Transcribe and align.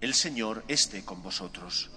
El 0.00 0.14
Señor 0.14 0.62
esté 0.68 1.04
con 1.04 1.24
vosotros. 1.24 1.90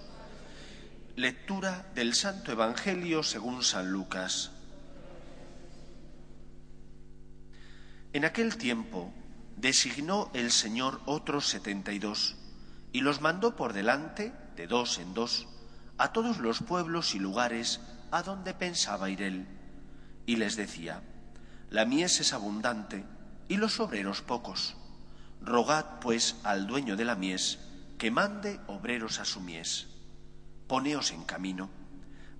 Lectura 1.14 1.86
del 1.94 2.14
Santo 2.14 2.50
Evangelio 2.50 3.22
según 3.22 3.62
San 3.62 3.92
Lucas. 3.92 4.50
En 8.12 8.24
aquel 8.24 8.56
tiempo 8.56 9.14
designó 9.56 10.32
el 10.34 10.50
Señor 10.50 11.00
otros 11.06 11.46
setenta 11.46 11.92
y 11.92 12.00
dos 12.00 12.34
y 12.90 13.02
los 13.02 13.20
mandó 13.20 13.54
por 13.54 13.72
delante, 13.72 14.32
de 14.56 14.66
dos 14.66 14.98
en 14.98 15.14
dos, 15.14 15.46
a 15.96 16.12
todos 16.12 16.38
los 16.38 16.58
pueblos 16.58 17.14
y 17.14 17.20
lugares 17.20 17.80
a 18.10 18.24
donde 18.24 18.52
pensaba 18.52 19.10
ir 19.10 19.22
él, 19.22 19.46
y 20.26 20.36
les 20.36 20.56
decía, 20.56 21.04
La 21.70 21.84
mies 21.84 22.18
es 22.18 22.32
abundante 22.32 23.04
y 23.46 23.58
los 23.58 23.78
obreros 23.78 24.22
pocos. 24.22 24.74
Rogad, 25.40 26.00
pues, 26.00 26.34
al 26.42 26.66
dueño 26.66 26.96
de 26.96 27.04
la 27.04 27.14
mies 27.14 27.60
que 28.02 28.10
mande 28.10 28.58
obreros 28.66 29.20
a 29.20 29.24
su 29.24 29.40
mies. 29.40 29.86
Poneos 30.66 31.12
en 31.12 31.22
camino. 31.22 31.70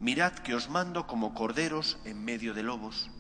Mirad 0.00 0.32
que 0.32 0.56
os 0.56 0.68
mando 0.68 1.06
como 1.06 1.34
corderos 1.34 2.02
en 2.04 2.18
medio 2.18 2.52
de 2.52 2.64
lobos. 2.64 3.12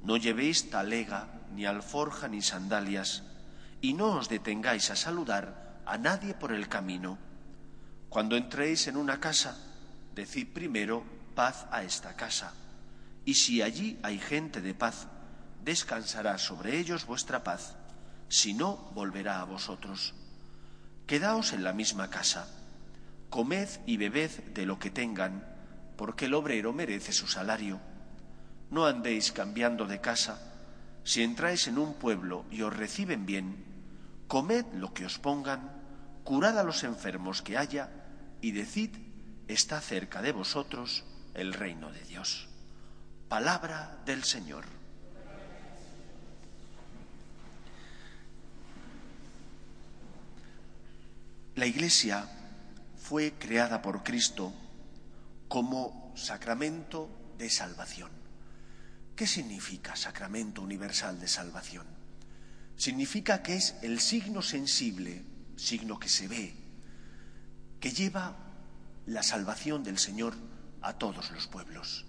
No 0.00 0.16
llevéis 0.16 0.70
talega, 0.70 1.44
ni 1.52 1.66
alforja, 1.66 2.26
ni 2.26 2.40
sandalias, 2.40 3.22
y 3.82 3.92
no 3.92 4.16
os 4.16 4.30
detengáis 4.30 4.88
a 4.88 4.96
saludar 4.96 5.82
a 5.84 5.98
nadie 5.98 6.32
por 6.32 6.52
el 6.52 6.68
camino 6.68 7.18
cuando 8.08 8.38
entréis 8.38 8.86
en 8.86 8.96
una 8.96 9.20
casa, 9.20 9.52
decid 10.14 10.54
primero 10.54 11.04
paz 11.34 11.66
a 11.70 11.82
esta 11.82 12.16
casa. 12.16 12.54
Y 13.26 13.34
si 13.34 13.60
allí 13.60 14.00
hay 14.02 14.18
gente 14.18 14.62
de 14.62 14.72
paz, 14.72 15.06
descansará 15.62 16.38
sobre 16.38 16.78
ellos 16.78 17.04
vuestra 17.04 17.44
paz, 17.44 17.76
si 18.30 18.54
no, 18.54 18.88
volverá 18.94 19.42
a 19.42 19.44
vosotros. 19.44 20.14
Quedaos 21.06 21.52
en 21.52 21.64
la 21.64 21.74
misma 21.74 22.08
casa, 22.08 22.48
comed 23.28 23.68
y 23.84 23.98
bebed 23.98 24.30
de 24.54 24.64
lo 24.64 24.78
que 24.78 24.90
tengan, 24.90 25.44
porque 25.98 26.24
el 26.24 26.34
obrero 26.34 26.72
merece 26.72 27.12
su 27.12 27.26
salario. 27.26 27.78
No 28.70 28.86
andéis 28.86 29.30
cambiando 29.30 29.86
de 29.86 30.00
casa. 30.00 30.40
Si 31.04 31.22
entráis 31.22 31.68
en 31.68 31.76
un 31.76 31.94
pueblo 31.94 32.46
y 32.50 32.62
os 32.62 32.74
reciben 32.74 33.26
bien, 33.26 33.64
comed 34.28 34.64
lo 34.72 34.94
que 34.94 35.04
os 35.04 35.18
pongan, 35.18 35.72
curad 36.24 36.58
a 36.58 36.64
los 36.64 36.84
enfermos 36.84 37.42
que 37.42 37.58
haya, 37.58 37.90
y 38.40 38.52
decid, 38.52 38.96
está 39.46 39.82
cerca 39.82 40.22
de 40.22 40.32
vosotros 40.32 41.04
el 41.34 41.52
reino 41.52 41.92
de 41.92 42.02
Dios. 42.04 42.48
Palabra 43.28 43.98
del 44.06 44.24
Señor. 44.24 44.64
La 51.64 51.68
Iglesia 51.68 52.28
fue 52.94 53.32
creada 53.38 53.80
por 53.80 54.02
Cristo 54.02 54.52
como 55.48 56.12
sacramento 56.14 57.08
de 57.38 57.48
salvación. 57.48 58.10
¿Qué 59.16 59.26
significa 59.26 59.96
sacramento 59.96 60.60
universal 60.60 61.18
de 61.18 61.26
salvación? 61.26 61.86
Significa 62.76 63.42
que 63.42 63.56
es 63.56 63.76
el 63.80 64.00
signo 64.00 64.42
sensible, 64.42 65.24
signo 65.56 65.98
que 65.98 66.10
se 66.10 66.28
ve, 66.28 66.54
que 67.80 67.92
lleva 67.92 68.36
la 69.06 69.22
salvación 69.22 69.82
del 69.84 69.96
Señor 69.96 70.34
a 70.82 70.98
todos 70.98 71.30
los 71.30 71.46
pueblos. 71.46 72.04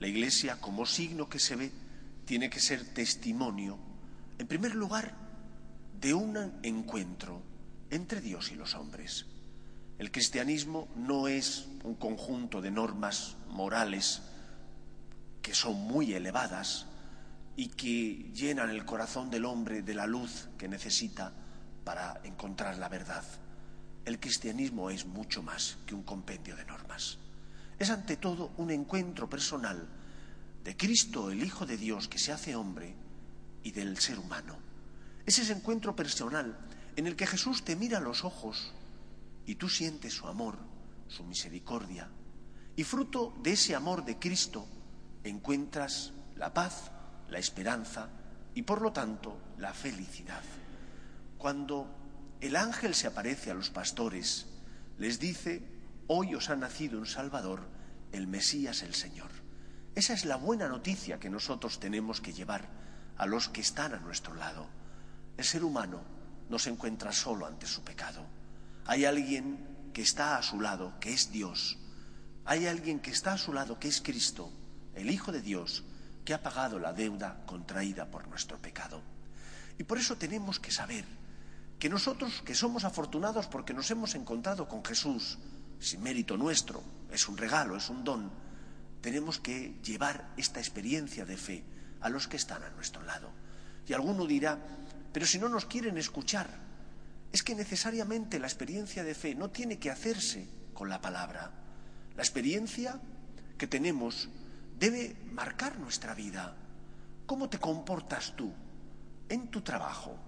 La 0.00 0.06
Iglesia, 0.06 0.60
como 0.60 0.84
signo 0.84 1.30
que 1.30 1.38
se 1.38 1.56
ve, 1.56 1.72
tiene 2.26 2.50
que 2.50 2.60
ser 2.60 2.92
testimonio, 2.92 3.78
en 4.36 4.46
primer 4.46 4.74
lugar, 4.74 5.14
de 5.98 6.12
un 6.12 6.36
encuentro 6.62 7.51
entre 7.92 8.22
Dios 8.22 8.50
y 8.50 8.54
los 8.54 8.74
hombres. 8.74 9.26
El 9.98 10.10
cristianismo 10.10 10.88
no 10.96 11.28
es 11.28 11.68
un 11.84 11.94
conjunto 11.94 12.62
de 12.62 12.70
normas 12.70 13.36
morales 13.48 14.22
que 15.42 15.54
son 15.54 15.74
muy 15.74 16.14
elevadas 16.14 16.86
y 17.54 17.68
que 17.68 18.32
llenan 18.32 18.70
el 18.70 18.86
corazón 18.86 19.30
del 19.30 19.44
hombre 19.44 19.82
de 19.82 19.92
la 19.92 20.06
luz 20.06 20.48
que 20.56 20.68
necesita 20.68 21.34
para 21.84 22.18
encontrar 22.24 22.78
la 22.78 22.88
verdad. 22.88 23.24
El 24.06 24.18
cristianismo 24.18 24.88
es 24.88 25.04
mucho 25.04 25.42
más 25.42 25.76
que 25.84 25.94
un 25.94 26.02
compendio 26.02 26.56
de 26.56 26.64
normas. 26.64 27.18
Es 27.78 27.90
ante 27.90 28.16
todo 28.16 28.52
un 28.56 28.70
encuentro 28.70 29.28
personal 29.28 29.86
de 30.64 30.76
Cristo, 30.78 31.30
el 31.30 31.44
Hijo 31.44 31.66
de 31.66 31.76
Dios, 31.76 32.08
que 32.08 32.18
se 32.18 32.32
hace 32.32 32.56
hombre, 32.56 32.94
y 33.64 33.72
del 33.72 33.98
ser 33.98 34.18
humano. 34.18 34.56
Es 35.26 35.38
ese 35.38 35.52
encuentro 35.52 35.94
personal 35.94 36.56
en 36.96 37.06
el 37.06 37.16
que 37.16 37.26
Jesús 37.26 37.64
te 37.64 37.76
mira 37.76 38.00
los 38.00 38.24
ojos 38.24 38.72
y 39.46 39.56
tú 39.56 39.68
sientes 39.68 40.14
su 40.14 40.26
amor, 40.26 40.58
su 41.08 41.24
misericordia, 41.24 42.08
y 42.76 42.84
fruto 42.84 43.34
de 43.42 43.52
ese 43.52 43.74
amor 43.74 44.04
de 44.04 44.18
Cristo 44.18 44.66
encuentras 45.24 46.12
la 46.36 46.52
paz, 46.52 46.90
la 47.28 47.38
esperanza 47.38 48.08
y 48.54 48.62
por 48.62 48.82
lo 48.82 48.92
tanto 48.92 49.36
la 49.58 49.74
felicidad. 49.74 50.42
Cuando 51.38 51.86
el 52.40 52.56
ángel 52.56 52.94
se 52.94 53.06
aparece 53.06 53.50
a 53.50 53.54
los 53.54 53.70
pastores, 53.70 54.46
les 54.98 55.18
dice, 55.18 55.62
hoy 56.06 56.34
os 56.34 56.50
ha 56.50 56.56
nacido 56.56 56.98
un 56.98 57.06
Salvador, 57.06 57.68
el 58.12 58.26
Mesías 58.26 58.82
el 58.82 58.94
Señor. 58.94 59.30
Esa 59.94 60.14
es 60.14 60.24
la 60.24 60.36
buena 60.36 60.68
noticia 60.68 61.18
que 61.18 61.30
nosotros 61.30 61.78
tenemos 61.80 62.20
que 62.20 62.32
llevar 62.32 62.68
a 63.16 63.26
los 63.26 63.48
que 63.48 63.60
están 63.60 63.94
a 63.94 64.00
nuestro 64.00 64.34
lado. 64.34 64.66
El 65.36 65.44
ser 65.44 65.64
humano 65.64 66.00
no 66.52 66.58
se 66.58 66.68
encuentra 66.68 67.12
solo 67.12 67.46
ante 67.46 67.66
su 67.66 67.82
pecado. 67.82 68.26
Hay 68.84 69.06
alguien 69.06 69.88
que 69.94 70.02
está 70.02 70.36
a 70.36 70.42
su 70.42 70.60
lado, 70.60 71.00
que 71.00 71.10
es 71.10 71.32
Dios. 71.32 71.78
Hay 72.44 72.66
alguien 72.66 73.00
que 73.00 73.10
está 73.10 73.32
a 73.32 73.38
su 73.38 73.54
lado, 73.54 73.78
que 73.78 73.88
es 73.88 74.02
Cristo, 74.02 74.52
el 74.94 75.08
Hijo 75.08 75.32
de 75.32 75.40
Dios, 75.40 75.82
que 76.26 76.34
ha 76.34 76.42
pagado 76.42 76.78
la 76.78 76.92
deuda 76.92 77.42
contraída 77.46 78.10
por 78.10 78.28
nuestro 78.28 78.58
pecado. 78.58 79.00
Y 79.78 79.84
por 79.84 79.96
eso 79.96 80.18
tenemos 80.18 80.60
que 80.60 80.70
saber 80.70 81.06
que 81.78 81.88
nosotros, 81.88 82.42
que 82.44 82.54
somos 82.54 82.84
afortunados 82.84 83.46
porque 83.46 83.72
nos 83.72 83.90
hemos 83.90 84.14
encontrado 84.14 84.68
con 84.68 84.84
Jesús, 84.84 85.38
sin 85.80 86.02
mérito 86.02 86.36
nuestro, 86.36 86.82
es 87.10 87.26
un 87.28 87.38
regalo, 87.38 87.78
es 87.78 87.88
un 87.88 88.04
don, 88.04 88.30
tenemos 89.00 89.40
que 89.40 89.80
llevar 89.82 90.34
esta 90.36 90.60
experiencia 90.60 91.24
de 91.24 91.38
fe 91.38 91.64
a 92.02 92.10
los 92.10 92.28
que 92.28 92.36
están 92.36 92.62
a 92.62 92.68
nuestro 92.70 93.02
lado. 93.04 93.30
Y 93.86 93.94
alguno 93.94 94.26
dirá, 94.26 94.58
pero 95.12 95.26
si 95.26 95.38
no 95.38 95.48
nos 95.48 95.66
quieren 95.66 95.98
escuchar, 95.98 96.48
es 97.32 97.42
que 97.42 97.54
necesariamente 97.54 98.38
la 98.38 98.46
experiencia 98.46 99.04
de 99.04 99.14
fe 99.14 99.34
no 99.34 99.50
tiene 99.50 99.78
que 99.78 99.90
hacerse 99.90 100.48
con 100.74 100.88
la 100.88 101.00
palabra. 101.00 101.50
La 102.16 102.22
experiencia 102.22 103.00
que 103.56 103.66
tenemos 103.66 104.28
debe 104.78 105.16
marcar 105.32 105.78
nuestra 105.78 106.14
vida. 106.14 106.56
¿Cómo 107.26 107.48
te 107.48 107.58
comportas 107.58 108.34
tú 108.36 108.52
en 109.28 109.48
tu 109.48 109.62
trabajo? 109.62 110.18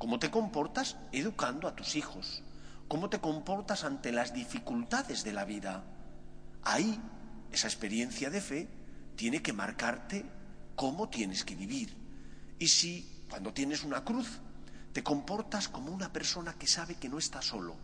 cómo 0.00 0.18
te 0.18 0.30
comportas 0.30 0.96
educando 1.12 1.68
a 1.68 1.76
tus 1.76 1.94
hijos, 1.94 2.42
cómo 2.88 3.10
te 3.10 3.20
comportas 3.20 3.84
ante 3.84 4.12
las 4.12 4.32
dificultades 4.32 5.24
de 5.24 5.34
la 5.34 5.44
vida. 5.44 5.84
Ahí, 6.62 6.98
esa 7.52 7.66
experiencia 7.66 8.30
de 8.30 8.40
fe 8.40 8.68
tiene 9.14 9.42
que 9.42 9.52
marcarte 9.52 10.24
cómo 10.74 11.10
tienes 11.10 11.44
que 11.44 11.54
vivir. 11.54 11.94
Y 12.58 12.68
si 12.68 13.19
cuando 13.30 13.54
tienes 13.54 13.84
una 13.84 14.04
cruz 14.04 14.40
te 14.92 15.04
comportas 15.04 15.68
como 15.68 15.92
una 15.92 16.12
persona 16.12 16.54
que 16.54 16.66
sabe 16.66 16.96
que 16.96 17.08
no 17.08 17.18
está 17.18 17.40
solo, 17.40 17.76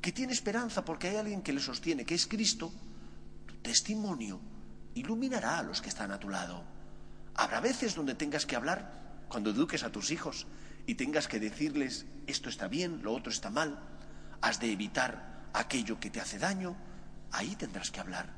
que 0.00 0.12
tiene 0.12 0.32
esperanza 0.32 0.84
porque 0.84 1.08
hay 1.08 1.16
alguien 1.16 1.42
que 1.42 1.52
le 1.52 1.60
sostiene, 1.60 2.06
que 2.06 2.14
es 2.14 2.26
Cristo, 2.26 2.72
tu 3.46 3.54
testimonio 3.56 4.40
iluminará 4.94 5.58
a 5.58 5.62
los 5.62 5.82
que 5.82 5.90
están 5.90 6.10
a 6.10 6.18
tu 6.18 6.30
lado. 6.30 6.64
Habrá 7.34 7.60
veces 7.60 7.94
donde 7.94 8.14
tengas 8.14 8.46
que 8.46 8.56
hablar 8.56 9.24
cuando 9.28 9.50
eduques 9.50 9.82
a 9.82 9.92
tus 9.92 10.10
hijos 10.10 10.46
y 10.86 10.94
tengas 10.94 11.28
que 11.28 11.38
decirles 11.38 12.06
esto 12.26 12.48
está 12.48 12.66
bien, 12.66 13.02
lo 13.02 13.14
otro 13.14 13.30
está 13.30 13.50
mal, 13.50 13.78
has 14.40 14.58
de 14.58 14.72
evitar 14.72 15.48
aquello 15.52 16.00
que 16.00 16.10
te 16.10 16.20
hace 16.20 16.38
daño, 16.38 16.76
ahí 17.30 17.54
tendrás 17.56 17.90
que 17.90 18.00
hablar. 18.00 18.32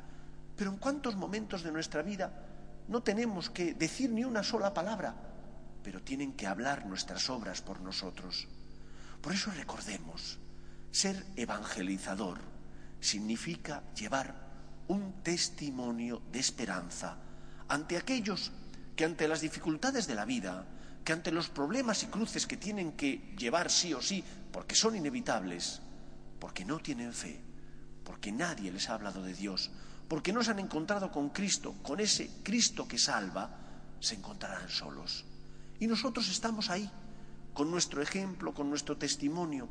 Pero 0.57 0.73
en 0.73 0.79
cuántos 0.79 1.15
momentos 1.15 1.63
de 1.63 1.71
nuestra 1.71 2.03
vida 2.03 2.45
no 2.89 3.03
tenemos 3.05 3.51
que 3.51 3.73
decir 3.75 4.11
ni 4.11 4.25
una 4.25 4.43
sola 4.43 4.75
palabra, 4.75 5.30
pero 5.83 6.03
tienen 6.03 6.33
que 6.33 6.47
hablar 6.47 6.87
nuestras 6.87 7.31
obras 7.31 7.63
por 7.63 7.81
nosotros. 7.81 8.47
Por 9.21 9.33
eso 9.33 9.51
recordemos 9.51 10.39
Ser 10.91 11.25
evangelizador 11.37 12.39
significa 13.01 13.85
llevar 13.95 14.35
un 14.89 15.23
testimonio 15.23 16.21
de 16.33 16.41
esperanza 16.41 17.17
ante 17.69 17.97
aquellos 17.97 18.51
que 18.97 19.05
ante 19.05 19.29
las 19.29 19.41
dificultades 19.41 20.09
de 20.09 20.17
la 20.17 20.25
vida, 20.25 20.67
que 21.05 21.13
ante 21.13 21.31
los 21.31 21.49
problemas 21.49 22.03
y 22.03 22.07
cruces 22.07 22.47
que 22.47 22.57
tienen 22.57 22.93
que 22.93 23.35
llevar 23.39 23.71
sí 23.71 23.95
o 23.95 24.03
sí, 24.03 24.25
porque 24.53 24.75
son 24.75 24.97
inevitables, 24.97 25.81
porque 26.41 26.65
no 26.65 26.81
tienen 26.81 27.15
fe, 27.15 27.41
porque 28.05 28.33
nadie 28.33 28.73
les 28.73 28.91
ha 28.91 28.95
hablado 28.95 29.23
de 29.23 29.33
Dios, 29.33 29.71
porque 30.09 30.33
no 30.33 30.43
se 30.43 30.51
han 30.51 30.59
encontrado 30.59 31.13
con 31.13 31.31
Cristo, 31.31 31.77
con 31.85 32.01
ese 32.01 32.29
Cristo 32.43 32.89
que 32.89 32.99
salva, 32.99 33.49
se 34.01 34.17
encontrarán 34.17 34.69
solos. 34.69 35.25
Y 35.81 35.87
nosotros 35.87 36.29
estamos 36.29 36.69
ahí, 36.69 36.89
con 37.55 37.71
nuestro 37.71 38.03
ejemplo, 38.03 38.53
con 38.53 38.69
nuestro 38.69 38.99
testimonio, 38.99 39.67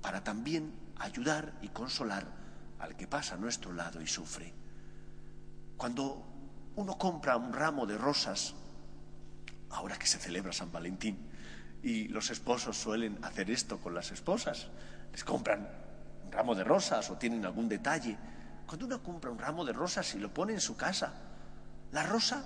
para 0.00 0.24
también 0.24 0.72
ayudar 0.96 1.52
y 1.60 1.68
consolar 1.68 2.26
al 2.78 2.96
que 2.96 3.06
pasa 3.06 3.34
a 3.34 3.38
nuestro 3.38 3.72
lado 3.72 4.00
y 4.00 4.06
sufre. 4.06 4.52
Cuando 5.76 6.24
uno 6.74 6.96
compra 6.96 7.36
un 7.36 7.52
ramo 7.52 7.86
de 7.86 7.98
rosas, 7.98 8.54
ahora 9.70 9.98
que 9.98 10.06
se 10.06 10.18
celebra 10.18 10.52
San 10.52 10.72
Valentín, 10.72 11.18
y 11.82 12.08
los 12.08 12.30
esposos 12.30 12.76
suelen 12.76 13.22
hacer 13.22 13.50
esto 13.50 13.78
con 13.78 13.94
las 13.94 14.10
esposas, 14.10 14.68
les 15.12 15.22
compran 15.22 15.68
un 16.24 16.32
ramo 16.32 16.54
de 16.54 16.64
rosas 16.64 17.10
o 17.10 17.18
tienen 17.18 17.44
algún 17.44 17.68
detalle, 17.68 18.16
cuando 18.64 18.86
uno 18.86 19.02
compra 19.02 19.30
un 19.30 19.38
ramo 19.38 19.66
de 19.66 19.74
rosas 19.74 20.14
y 20.14 20.18
lo 20.18 20.32
pone 20.32 20.54
en 20.54 20.60
su 20.60 20.76
casa, 20.76 21.12
la 21.90 22.04
rosa 22.04 22.42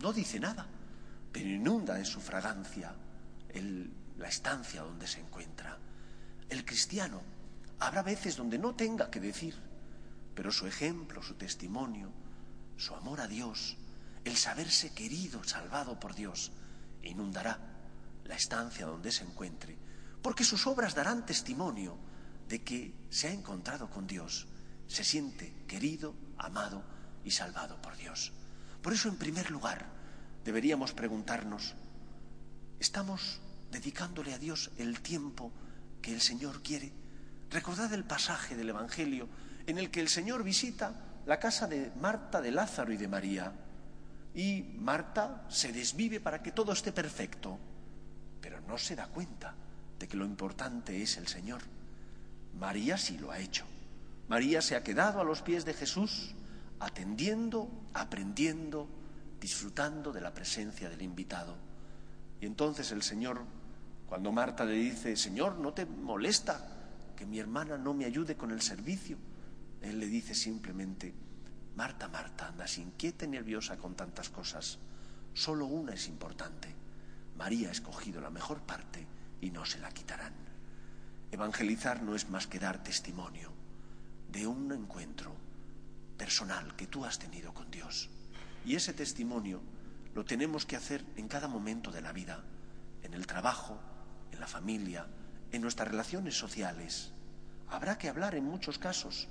no 0.00 0.12
dice 0.12 0.40
nada, 0.40 0.66
pero 1.32 1.48
inunda 1.48 1.94
de 1.94 2.04
su 2.04 2.20
fragancia 2.20 2.94
la 4.18 4.28
estancia 4.28 4.82
donde 4.82 5.06
se 5.06 5.20
encuentra. 5.20 5.78
El 6.48 6.64
cristiano 6.64 7.20
habrá 7.80 8.02
veces 8.02 8.36
donde 8.36 8.58
no 8.58 8.74
tenga 8.74 9.10
que 9.10 9.20
decir, 9.20 9.56
pero 10.34 10.52
su 10.52 10.66
ejemplo, 10.66 11.22
su 11.22 11.34
testimonio, 11.34 12.10
su 12.76 12.94
amor 12.94 13.20
a 13.20 13.26
Dios, 13.26 13.76
el 14.24 14.36
saberse 14.36 14.94
querido, 14.94 15.42
salvado 15.44 15.98
por 15.98 16.14
Dios, 16.14 16.52
inundará 17.02 17.58
la 18.24 18.36
estancia 18.36 18.86
donde 18.86 19.10
se 19.10 19.24
encuentre, 19.24 19.76
porque 20.22 20.44
sus 20.44 20.66
obras 20.66 20.94
darán 20.94 21.26
testimonio 21.26 21.98
de 22.48 22.62
que 22.62 22.94
se 23.10 23.28
ha 23.28 23.32
encontrado 23.32 23.90
con 23.90 24.06
Dios 24.06 24.46
se 24.92 25.04
siente 25.04 25.54
querido, 25.66 26.14
amado 26.36 26.82
y 27.24 27.30
salvado 27.30 27.80
por 27.80 27.96
Dios. 27.96 28.32
Por 28.82 28.92
eso, 28.92 29.08
en 29.08 29.16
primer 29.16 29.50
lugar, 29.50 29.86
deberíamos 30.44 30.92
preguntarnos, 30.92 31.74
¿estamos 32.80 33.40
dedicándole 33.70 34.34
a 34.34 34.38
Dios 34.38 34.70
el 34.76 35.00
tiempo 35.00 35.52
que 36.00 36.12
el 36.12 36.20
Señor 36.20 36.62
quiere? 36.62 36.92
Recordad 37.50 37.92
el 37.92 38.04
pasaje 38.04 38.56
del 38.56 38.70
Evangelio 38.70 39.28
en 39.66 39.78
el 39.78 39.90
que 39.90 40.00
el 40.00 40.08
Señor 40.08 40.42
visita 40.42 40.94
la 41.26 41.38
casa 41.38 41.66
de 41.66 41.92
Marta, 42.00 42.40
de 42.40 42.50
Lázaro 42.50 42.92
y 42.92 42.96
de 42.96 43.08
María. 43.08 43.52
Y 44.34 44.62
Marta 44.78 45.44
se 45.48 45.72
desvive 45.72 46.20
para 46.20 46.42
que 46.42 46.52
todo 46.52 46.72
esté 46.72 46.92
perfecto, 46.92 47.58
pero 48.40 48.60
no 48.62 48.78
se 48.78 48.96
da 48.96 49.06
cuenta 49.06 49.54
de 49.98 50.08
que 50.08 50.16
lo 50.16 50.24
importante 50.24 51.02
es 51.02 51.16
el 51.16 51.28
Señor. 51.28 51.60
María 52.58 52.96
sí 52.96 53.18
lo 53.18 53.30
ha 53.30 53.38
hecho. 53.38 53.64
María 54.28 54.62
se 54.62 54.76
ha 54.76 54.82
quedado 54.82 55.20
a 55.20 55.24
los 55.24 55.42
pies 55.42 55.64
de 55.64 55.74
Jesús, 55.74 56.34
atendiendo, 56.80 57.70
aprendiendo, 57.92 58.88
disfrutando 59.42 60.12
de 60.12 60.20
la 60.20 60.32
presencia 60.32 60.88
del 60.88 61.02
invitado. 61.02 61.56
Y 62.40 62.46
entonces 62.46 62.92
el 62.92 63.02
Señor, 63.02 63.42
cuando 64.06 64.30
Marta 64.30 64.64
le 64.64 64.74
dice, 64.74 65.16
Señor, 65.16 65.58
¿no 65.58 65.74
te 65.74 65.84
molesta 65.84 66.64
que 67.16 67.26
mi 67.26 67.40
hermana 67.40 67.76
no 67.76 67.92
me 67.92 68.04
ayude 68.04 68.36
con 68.36 68.52
el 68.52 68.62
servicio? 68.62 69.18
Él 69.80 69.98
le 69.98 70.06
dice 70.06 70.32
simplemente, 70.36 71.12
Marta, 71.74 72.06
Marta, 72.06 72.46
andas 72.46 72.78
inquieta 72.78 73.24
y 73.24 73.28
nerviosa 73.28 73.76
con 73.76 73.96
tantas 73.96 74.28
cosas. 74.28 74.78
Solo 75.34 75.66
una 75.66 75.94
es 75.94 76.06
importante. 76.06 76.72
María 77.36 77.70
ha 77.70 77.72
escogido 77.72 78.20
la 78.20 78.30
mejor 78.30 78.60
parte 78.60 79.04
y 79.40 79.50
no 79.50 79.64
se 79.64 79.80
la 79.80 79.90
quitarán. 79.90 80.34
Evangelizar 81.32 82.00
no 82.00 82.14
es 82.14 82.30
más 82.30 82.46
que 82.46 82.60
dar 82.60 82.84
testimonio 82.84 83.50
de 84.30 84.46
un 84.46 84.70
encuentro 84.70 85.34
personal 86.16 86.76
que 86.76 86.86
tú 86.86 87.04
has 87.04 87.18
tenido 87.18 87.52
con 87.52 87.68
Dios. 87.72 88.08
Y 88.64 88.76
ese 88.76 88.92
testimonio 88.92 89.60
lo 90.14 90.24
tenemos 90.24 90.66
que 90.66 90.76
hacer 90.76 91.04
en 91.16 91.28
cada 91.28 91.48
momento 91.48 91.90
de 91.90 92.00
la 92.00 92.12
vida, 92.12 92.44
en 93.02 93.14
el 93.14 93.26
trabajo, 93.26 93.80
en 94.30 94.40
la 94.40 94.46
familia, 94.46 95.06
en 95.50 95.62
nuestras 95.62 95.88
relaciones 95.88 96.36
sociales. 96.36 97.12
Habrá 97.68 97.98
que 97.98 98.08
hablar 98.08 98.34
en 98.34 98.44
muchos 98.44 98.78
casos, 98.78 99.28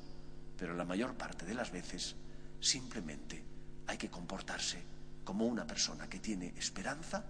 pero 0.57 0.73
la 0.75 0.85
mayor 0.85 1.15
parte 1.15 1.45
de 1.45 1.53
las 1.53 1.71
veces 1.71 2.15
simplemente 2.59 3.43
hay 3.87 3.97
que 3.97 4.09
comportarse 4.09 4.83
como 5.23 5.45
una 5.45 5.65
persona 5.65 6.09
que 6.09 6.19
tiene 6.19 6.53
esperanza, 6.57 7.23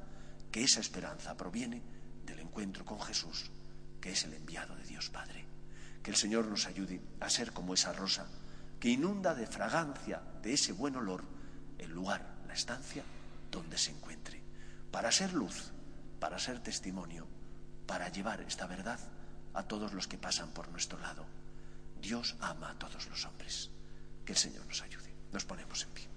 que 0.51 0.63
esa 0.63 0.80
esperanza 0.80 1.36
proviene 1.36 1.81
del 2.25 2.39
encuentro 2.39 2.86
con 2.86 3.00
Jesús, 3.01 3.51
que 4.00 4.12
es 4.12 4.24
el 4.24 4.33
enviado 4.33 4.75
de 4.75 4.83
Dios 4.83 5.09
Padre. 5.09 5.45
Que 6.01 6.12
el 6.12 6.18
Señor 6.18 6.47
nos 6.47 6.65
ayude 6.65 7.01
a 7.19 7.30
ser 7.30 7.51
como 7.51 7.74
esa 7.74 7.94
rosa 7.94 8.27
que 8.80 8.89
inunda 8.89 9.36
de 9.36 9.45
fragancia, 9.45 10.21
de 10.42 10.54
ese 10.54 10.74
buen 10.74 10.95
olor, 10.95 11.24
el 11.81 11.92
lugar, 11.92 12.25
la 12.48 12.54
estancia 12.54 13.04
donde 13.51 13.78
se 13.78 13.92
encuentre, 13.92 14.42
para 14.92 15.12
ser 15.12 15.33
luz, 15.33 15.72
para 16.19 16.39
ser 16.39 16.60
testimonio, 16.60 17.28
para 17.86 18.10
llevar 18.10 18.42
esta 18.42 18.68
verdad 18.68 19.00
a 19.54 19.63
todos 19.63 19.94
los 19.94 20.07
que 20.07 20.18
pasan 20.18 20.51
por 20.51 20.69
nuestro 20.69 21.00
lado. 21.00 21.25
Dios 22.01 22.36
ama 22.39 22.72
a 22.72 22.80
todos 22.80 23.07
los 23.07 23.25
hombres. 23.25 23.69
Que 24.25 24.33
el 24.33 24.38
Señor 24.38 24.66
nos 24.68 24.81
ayude. 24.81 25.13
Nos 25.31 25.45
ponemos 25.45 25.83
en 25.83 25.89
pie. 25.92 26.11